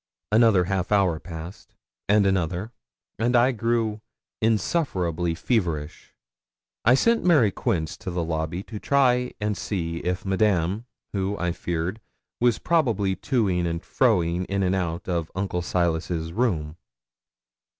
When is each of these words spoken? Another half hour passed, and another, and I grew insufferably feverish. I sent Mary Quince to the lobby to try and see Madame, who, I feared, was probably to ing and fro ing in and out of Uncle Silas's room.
Another 0.31 0.63
half 0.63 0.91
hour 0.91 1.19
passed, 1.19 1.75
and 2.09 2.25
another, 2.25 2.71
and 3.19 3.35
I 3.35 3.51
grew 3.51 4.01
insufferably 4.41 5.35
feverish. 5.35 6.15
I 6.83 6.95
sent 6.95 7.23
Mary 7.23 7.51
Quince 7.51 7.97
to 7.97 8.09
the 8.09 8.23
lobby 8.23 8.63
to 8.63 8.79
try 8.79 9.31
and 9.39 9.55
see 9.55 10.01
Madame, 10.25 10.87
who, 11.13 11.37
I 11.37 11.51
feared, 11.51 12.01
was 12.39 12.57
probably 12.57 13.15
to 13.17 13.47
ing 13.47 13.67
and 13.67 13.83
fro 13.85 14.23
ing 14.23 14.45
in 14.45 14.63
and 14.63 14.73
out 14.73 15.07
of 15.07 15.29
Uncle 15.35 15.61
Silas's 15.61 16.33
room. 16.33 16.77